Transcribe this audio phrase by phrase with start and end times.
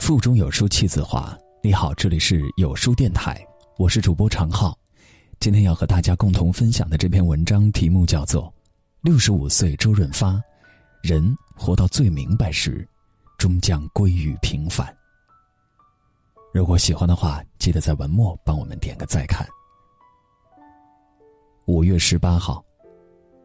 [0.00, 1.38] 腹中有书气自华。
[1.62, 4.76] 你好，这里是有书电台，我是主播常浩。
[5.38, 8.44] 今天要和大家共同分享的这篇文章题目叫做
[9.02, 10.42] 《六十五岁周润发，
[11.02, 12.88] 人活到最明白时，
[13.36, 14.86] 终将归于平凡》。
[16.54, 19.46] 如果喜欢的话，记得在文末帮我们点个再看。
[21.66, 22.64] 五月十八号，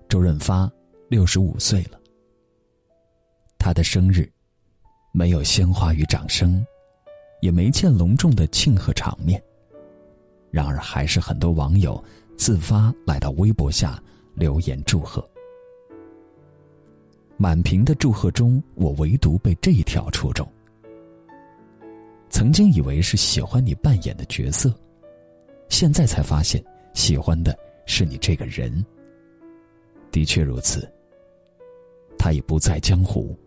[0.08, 0.72] 周润发
[1.09, 1.99] 六十五岁了。
[3.59, 4.31] 他的生日，
[5.17, 6.61] 没有鲜花与掌声，
[7.39, 9.41] 也没见隆重的庆贺场面。
[10.51, 12.03] 然而，还是很多网友
[12.35, 13.97] 自发来到微博下
[14.33, 15.25] 留言祝贺。
[17.38, 20.45] 满屏的祝贺中，我唯独被这一条戳中。
[22.29, 24.69] 曾经以为是喜欢你扮演的角色，
[25.69, 26.61] 现在才发现
[26.93, 28.85] 喜欢的是你这个人。
[30.11, 30.85] 的确如此。
[32.17, 33.38] 他已不在江湖，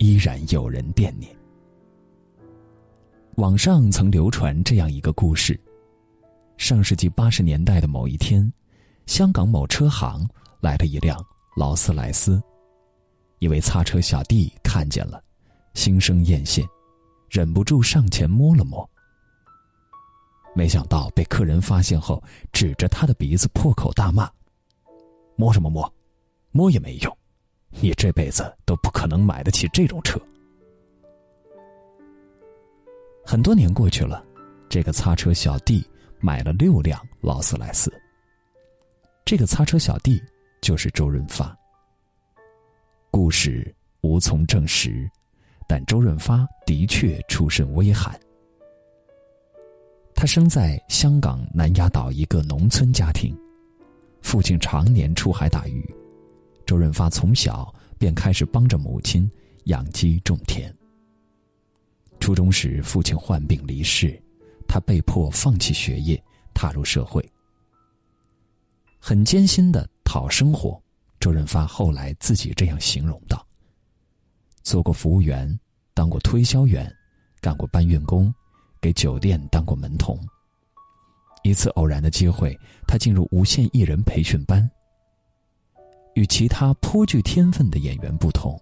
[0.00, 1.30] 依然有人惦念。
[3.36, 5.60] 网上曾流传这样一个故事：
[6.56, 8.50] 上世纪八十年代的某一天，
[9.04, 10.26] 香港某车行
[10.58, 11.22] 来了一辆
[11.54, 12.42] 劳斯莱斯，
[13.40, 15.22] 一位擦车小弟看见了，
[15.74, 16.66] 心生艳羡。
[17.28, 18.88] 忍不住上前摸了摸，
[20.56, 24.28] 没想到被客人发现后，指着他的鼻子破口大骂
[25.36, 25.92] ：“摸什么摸？
[26.52, 27.18] 摸也没用，
[27.70, 30.20] 你这辈子都不可能买得起这种车。”
[33.24, 34.24] 很多年过去了，
[34.68, 35.86] 这个擦车小弟
[36.18, 37.92] 买了六辆劳斯莱斯。
[39.24, 40.20] 这个擦车小弟
[40.60, 41.56] 就是周润发。
[43.10, 45.08] 故事无从证实。
[45.68, 48.18] 但周润发的确出身微寒。
[50.16, 53.38] 他生在香港南丫岛一个农村家庭，
[54.20, 55.88] 父亲常年出海打鱼，
[56.70, 59.28] 周润发从小便开始帮着母亲
[59.64, 60.72] 养鸡种田。
[62.20, 64.16] 初中时，父亲患病离世，
[64.68, 66.22] 他被迫放弃学业，
[66.54, 67.28] 踏入社会，
[69.00, 70.80] 很艰辛的讨生活。
[71.18, 73.44] 周润发后来自己这样形容道。
[74.62, 75.58] 做过服务员，
[75.92, 76.88] 当过推销员，
[77.40, 78.32] 干过搬运工，
[78.80, 80.16] 给酒店当过门童。
[81.42, 82.56] 一次偶然的机会，
[82.86, 84.70] 他进入无线艺人培训班。
[86.14, 88.60] 与其他颇具天分的演员不同，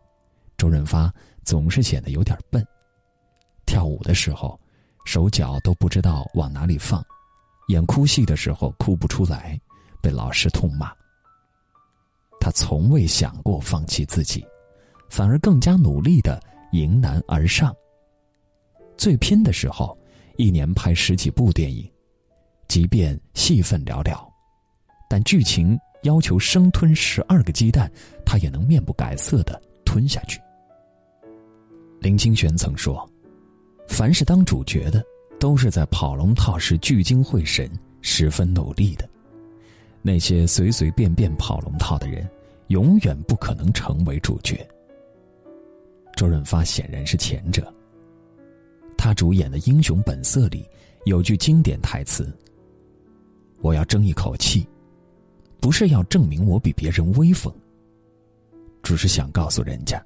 [0.56, 1.12] 周润发
[1.44, 2.64] 总是显得有点笨。
[3.66, 4.58] 跳舞的时候，
[5.04, 7.02] 手脚都不知道往哪里放；
[7.68, 9.60] 演哭戏的时候，哭不出来，
[10.02, 10.92] 被老师痛骂。
[12.40, 14.44] 他从未想过放弃自己。
[15.10, 16.38] 反而更加努力的
[16.72, 17.74] 迎难而上。
[18.98, 19.96] 最拼的时候，
[20.36, 21.90] 一年拍十几部电影，
[22.68, 24.22] 即便戏份寥寥，
[25.08, 27.90] 但剧情要求生吞十二个鸡蛋，
[28.24, 30.40] 他也能面不改色的吞下去。
[32.00, 33.08] 林清玄曾说
[33.88, 35.04] ：“凡是当主角的，
[35.40, 37.68] 都是在跑龙套时聚精会神、
[38.00, 39.04] 十分努力的；
[40.00, 42.28] 那些随随便便跑龙套的人，
[42.68, 44.64] 永远不可能成为主角。”
[46.14, 47.72] 周润发显然是前者。
[48.96, 50.68] 他主演的《英雄本色》里
[51.04, 52.32] 有句经典台词
[53.62, 54.66] ：“我要争一口气，
[55.60, 57.52] 不是要证明我比别人威风，
[58.82, 60.04] 只是想告诉人家，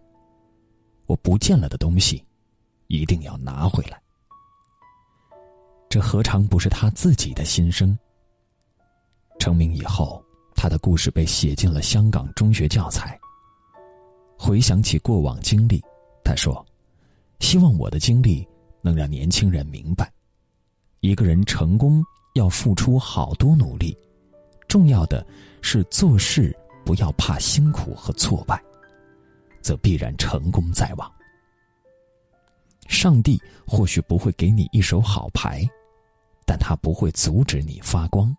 [1.07, 2.25] 我不见了的东西，
[2.89, 4.01] 一定要拿回来。”
[5.89, 7.97] 这何尝不是他自己的心声？
[9.39, 10.25] 成名以后，
[10.55, 13.19] 他的故事被写进了香港中学教材。
[14.39, 15.83] 回想起过往经历。
[16.25, 16.65] 他说
[17.41, 18.47] ：“希望我的经历
[18.81, 20.11] 能让年轻人明白，
[21.01, 22.03] 一个人成功
[22.35, 23.97] 要付出好多努力，
[24.73, 25.23] 重要的
[25.61, 28.59] 是做事不要怕辛苦和挫败，
[29.61, 31.13] 则必然成功在望。
[32.89, 35.63] 上帝或许不会给你一手好牌，
[36.47, 38.35] 但他不会阻止你发光。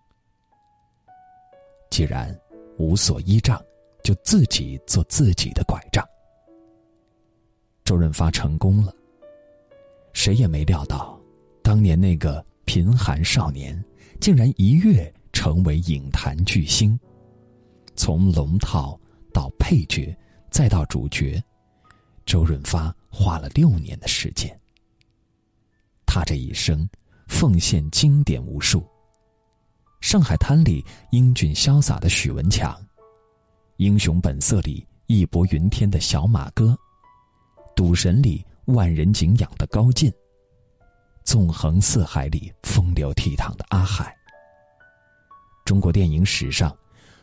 [1.91, 2.35] 既然
[2.79, 3.63] 无所依仗，
[4.03, 6.03] 就自己做自己的拐杖。”
[7.85, 8.91] 周润发成功了。
[10.13, 11.15] 谁也没料到，
[11.61, 13.79] 当年那个贫寒少年，
[14.19, 15.13] 竟然一跃
[15.43, 16.97] 成为影坛巨星。
[17.97, 18.97] 从龙套
[19.33, 20.17] 到配角，
[20.49, 21.43] 再到主角，
[22.25, 24.57] 周润发花了六年的时间。
[26.05, 26.87] 他这一生
[27.27, 28.79] 奉献经典无数，
[29.99, 30.81] 《上海滩》里
[31.11, 32.73] 英俊潇洒的许文强，
[33.75, 36.73] 《英雄本色》里义薄云天的小马哥。
[37.75, 40.09] 赌神里万人敬仰的高进，
[41.25, 44.15] 纵横四海里风流倜傥的阿海。
[45.65, 46.75] 中国电影史上，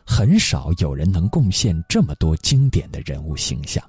[0.06, 3.82] 很少有人能贡献这么多经典的人物形象。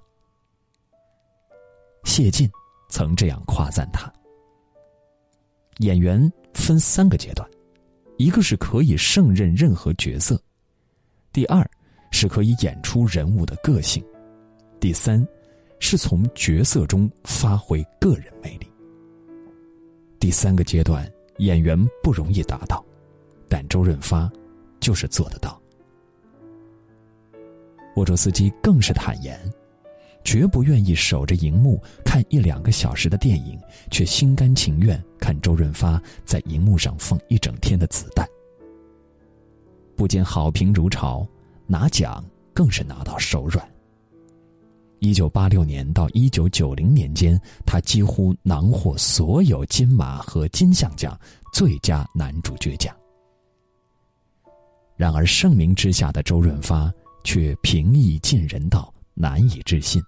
[2.03, 2.49] 谢晋
[2.89, 4.11] 曾这样夸赞他：
[5.77, 7.49] 演员分三个阶段：
[8.17, 10.35] 一个是可以胜任任何角色；
[11.31, 11.65] 第二，
[12.11, 14.03] 是可以演出人物的个性；
[14.79, 15.25] 第三，
[15.79, 18.69] 是从角色中发挥个人魅力。
[20.19, 22.83] 第三个阶段，演员不容易达到，
[23.47, 24.31] 但周润发
[24.81, 25.57] 就是做得到。
[27.95, 29.39] 沃卓斯基更是坦言。
[30.23, 38.23] 绝不愿意守着荧幕看一两个小时的电影，却心甘情愿看周润发在荧幕上放一整天的子弹。
[39.95, 41.27] 不仅好评如潮，
[41.65, 42.23] 拿奖
[42.53, 43.67] 更是拿到手软。
[44.99, 47.35] 一九八六年到一九九零年间，
[47.65, 51.19] 他几乎囊获所有金马和金像奖
[51.51, 52.95] 最佳男主角奖。
[55.01, 56.93] 然而盛名之下的周润发
[57.23, 58.93] 却平易近人到。
[59.13, 60.01] 难以置信。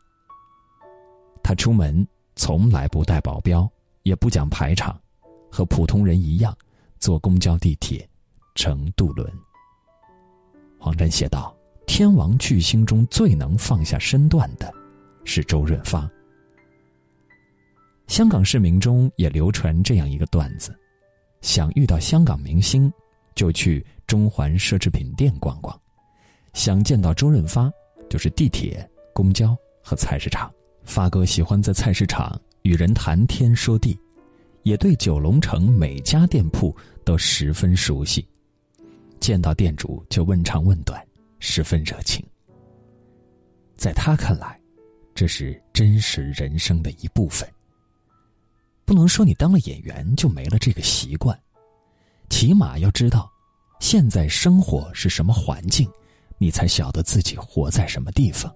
[1.44, 3.70] 他出门从来不带保镖，
[4.04, 5.00] 也不讲排场，
[5.52, 6.56] 和普通人一样，
[7.00, 8.08] 坐公交、地铁，
[8.56, 9.32] 乘渡轮。
[10.80, 11.56] 黄沾写道
[11.86, 14.74] ：“天王巨星中最能放下身段的，
[15.26, 16.10] 是周润发。”
[18.08, 20.74] 香港市民中也流传这样一个段子：
[21.42, 22.92] 想遇到香港明星，
[23.36, 25.76] 就去中环奢侈品店逛逛；
[26.54, 27.72] 想见到周润发，
[28.10, 28.88] 就是地铁。
[29.16, 30.52] 公交和菜市场，
[30.84, 33.96] 发哥喜欢在菜市场与人谈天说地，
[34.64, 36.76] 也对九龙城每家店铺
[37.06, 38.28] 都十分熟悉，
[39.20, 41.00] 见到店主就问长问短，
[41.38, 42.26] 十分热情。
[43.78, 44.60] 在他看来，
[45.14, 47.48] 这是真实人生的一部分。
[48.84, 51.40] 不能说你当了演员就没了这个习惯，
[52.34, 53.32] 起码要知道，
[53.80, 55.88] 现在生活是什么环境，
[56.40, 58.52] 你才晓得自己活在什么地方。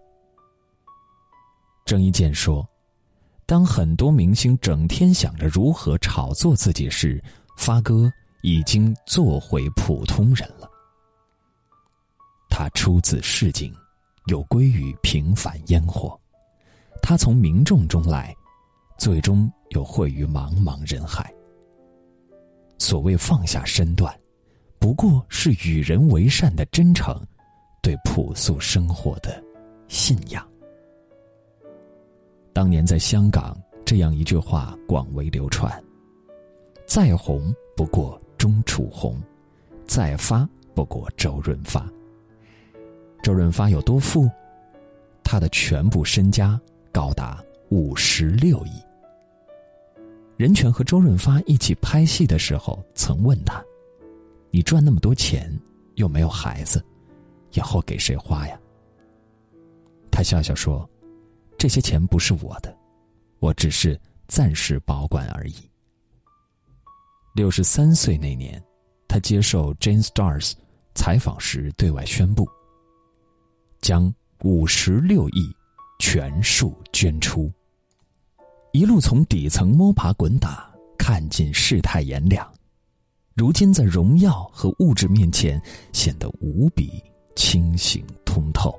[1.85, 2.67] 郑伊健说
[3.45, 7.23] ：“当很多明星整天想着如何炒作自己时，
[7.55, 10.67] 发哥已经做回普通人了。
[12.49, 13.71] 他出自市井，
[14.25, 16.19] 又归于平凡烟火。
[16.99, 18.35] 他从民众中来，
[18.97, 21.31] 最终又汇于茫茫人海。
[22.77, 24.13] 所谓放下身段，
[24.79, 27.19] 不过是与人为善的真诚，
[27.81, 29.43] 对朴素生活的
[29.87, 30.47] 信仰。”
[32.53, 35.83] 当年在香港，这样一句话广为流传
[36.87, 39.21] ：“再红不过钟楚红，
[39.85, 41.87] 再发不过周润发。”
[43.21, 44.29] 周润发有多富？
[45.23, 46.59] 他的全部身家
[46.91, 48.86] 高达五十六亿。
[50.37, 53.63] 任泉和周润发一起拍戏的时候，曾问他
[54.51, 55.51] ：“你赚那么多钱，
[55.95, 56.83] 又没有孩子，
[57.53, 58.57] 以后给谁花呀？”
[60.11, 60.89] 他笑笑说。
[61.59, 62.77] 这些钱不是我的，
[63.39, 65.55] 我只是暂时保管而已。
[67.33, 68.63] 六十三岁那年，
[69.07, 70.51] 他接受《Jane Stars》
[70.93, 72.47] 采访时对外宣布，
[73.81, 74.13] 将
[74.43, 75.51] 五十六亿
[75.97, 77.51] 全数捐出。
[78.71, 82.47] 一路从底层摸爬滚打，看尽世态炎凉，
[83.35, 85.61] 如今在荣耀和物质面前
[85.93, 87.03] 显得无比
[87.35, 88.73] 清醒通透。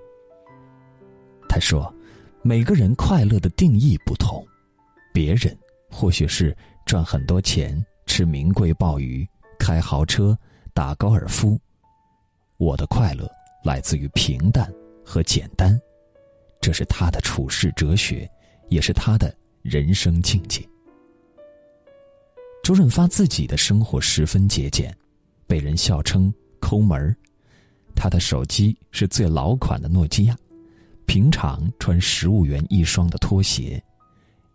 [1.49, 1.93] 他说。
[2.41, 4.43] 每个人快乐的定义不同，
[5.13, 5.55] 别人
[5.91, 9.29] 或许是赚很多钱、吃名贵鲍鱼、
[9.59, 10.39] 开豪车、
[10.73, 11.59] 打高尔夫。
[12.57, 13.29] 我的快乐
[13.65, 14.73] 来自于平淡
[15.05, 15.79] 和简单，
[16.61, 18.27] 这是他的处世哲学，
[18.69, 20.67] 也是他的人生境界。
[22.63, 24.95] 周润发自己的生活十分节俭，
[25.47, 27.17] 被人笑称“抠门儿”，
[27.97, 30.37] 他的手机是最老款的诺基亚。
[31.07, 33.83] 平常穿十五元一双的拖鞋，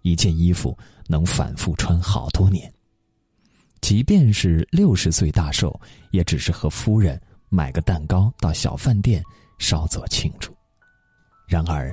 [0.04, 2.72] 一件衣服能反复穿好多年。
[3.82, 5.78] 即便是六十岁大寿，
[6.12, 7.20] 也只是和夫人
[7.50, 9.24] 买个蛋糕到小饭店
[9.58, 10.56] 稍作庆祝。
[11.48, 11.92] 然而，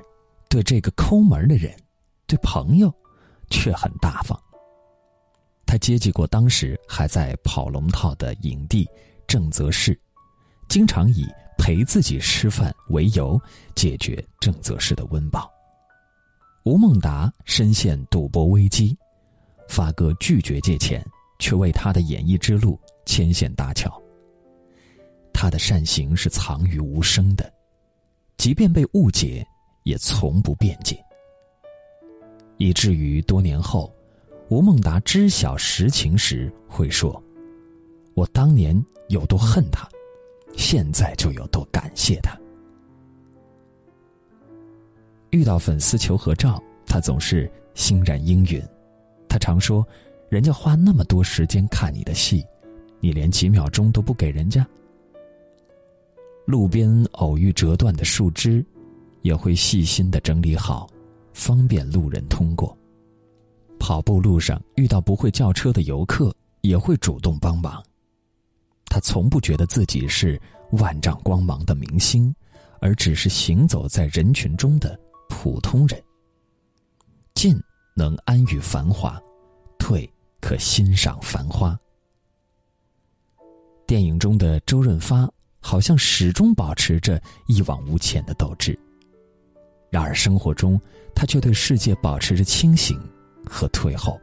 [0.50, 1.74] 对这个抠门的人，
[2.30, 2.92] 对朋友
[3.50, 4.40] 却很大方。
[5.66, 8.88] 他接济过当时还在跑龙套的影帝
[9.26, 9.98] 郑则仕，
[10.68, 11.26] 经常以。
[11.62, 13.38] 陪自己吃饭为由，
[13.74, 15.50] 解决郑则仕的温饱。
[16.64, 18.96] 吴孟达深陷赌博危机，
[19.68, 21.06] 发哥拒绝借钱，
[21.38, 24.02] 却为他的演艺之路牵线搭桥。
[25.34, 27.52] 他的善行是藏于无声的，
[28.38, 29.46] 即便被误解，
[29.82, 30.98] 也从不辩解。
[32.60, 33.90] 以至于多年后，
[34.50, 37.20] 吴孟达知晓实情时会说
[38.12, 39.88] ：“我当年有多恨他。”
[40.58, 42.38] 现在就有多感谢他。
[45.30, 48.62] 遇到粉丝求合照，他总是欣然应允。
[49.26, 49.82] 他常说
[50.28, 52.44] ：“人家花那么多时间看你的戏，
[53.00, 54.66] 你连几秒钟都不给人家？
[56.44, 58.62] 路边偶遇折断的树枝，
[59.22, 60.86] 也会细心的整理好，
[61.32, 62.76] 方便路人通过。
[63.78, 67.82] 跑步路上遇到不会叫车的游客，也会主动帮忙。
[68.86, 70.40] 他从不觉得自己是
[70.72, 72.34] 万丈光芒的明星，
[72.80, 76.02] 而只是行走在人群中的普通人。
[77.34, 77.58] 进
[77.96, 79.20] 能安于繁华，
[79.78, 80.08] 退
[80.40, 81.78] 可欣赏繁花。
[83.86, 85.28] 电影中的周润发。
[85.62, 88.76] 好像始终保持着一往无前的斗志，
[89.90, 90.80] 然而生活中
[91.14, 92.98] 他却对世界保持着清醒
[93.44, 94.18] 和退后。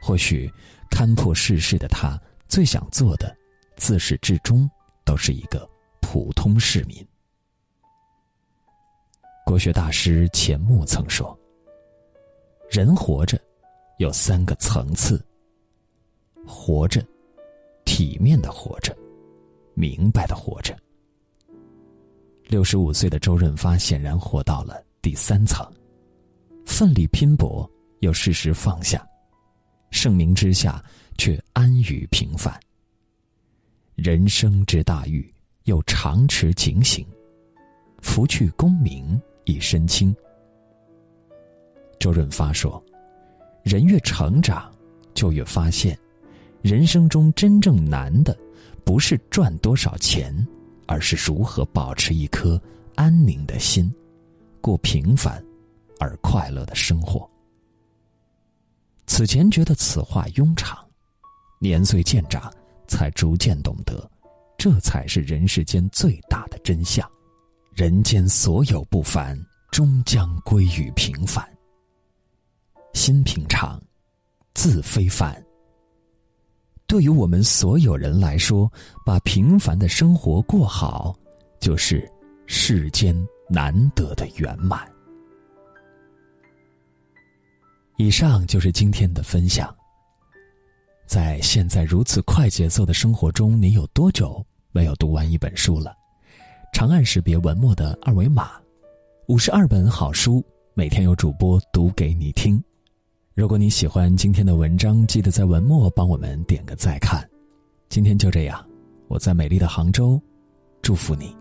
[0.00, 0.52] 或许
[0.90, 3.34] 看破世事的他，最想做的，
[3.76, 4.70] 自始至终
[5.04, 5.68] 都是一个
[6.00, 7.04] 普通市民。
[9.46, 11.38] 国学大师钱穆曾说
[12.70, 13.40] ：“人活着，
[13.98, 15.24] 有三个层次。
[16.46, 17.02] 活着，
[17.84, 18.94] 体面的活着。”
[19.76, 20.76] 明白的活着。
[22.46, 25.66] 六十五岁的周润发显然活到了第三层，
[26.66, 27.68] 奋力拼搏
[28.00, 29.04] 又适时放下，
[29.90, 30.82] 盛名之下
[31.16, 32.58] 却安于平凡。
[33.94, 35.32] 人生之大欲，
[35.64, 37.06] 又常持警醒，
[38.00, 40.14] 拂去功名一身轻。
[41.98, 42.82] 周润发说
[43.64, 44.70] ：“人越成长，
[45.14, 45.98] 就越发现，
[46.60, 48.36] 人生中真正难的。”
[48.84, 50.46] 不是赚多少钱，
[50.86, 52.60] 而是如何保持一颗
[52.94, 53.92] 安宁的心，
[54.60, 55.44] 过平凡
[55.98, 57.28] 而快乐的生活。
[59.06, 60.78] 此前觉得此话庸常，
[61.58, 62.52] 年岁渐长，
[62.86, 64.10] 才逐渐懂得，
[64.56, 67.08] 这才是人世间最大的真相。
[67.74, 69.38] 人间所有不凡，
[69.70, 71.46] 终将归于平凡。
[72.92, 73.82] 心平常，
[74.54, 75.44] 自非凡。
[76.86, 78.70] 对于我们所有人来说，
[79.04, 81.14] 把平凡的生活过好，
[81.58, 82.08] 就是
[82.46, 83.16] 世间
[83.48, 84.80] 难得的圆满。
[87.96, 89.74] 以上就是今天的分享。
[91.06, 95.94] 在现在如此快节奏的生活中，你有多久没有读完一本书了？
[96.72, 98.52] 长按识别文末的二维码，
[99.28, 102.62] 五十二本好书，每天有主播读给你听。
[103.34, 107.28] 如果你喜欢今天的文章，记得在文末帮我们点个再看。
[107.88, 108.64] 今天就这样，
[109.08, 110.22] 我在美丽的杭州，
[110.82, 111.34] 祝福你。